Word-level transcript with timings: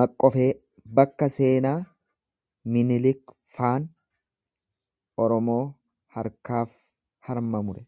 Maqqofee 0.00 0.46
bakka 1.00 1.28
seenaa 1.34 1.74
Minilik 2.76 3.36
ffaan 3.58 3.88
Oromoo 5.26 5.62
harkaaf 6.18 6.74
harma 7.30 7.64
mure 7.70 7.86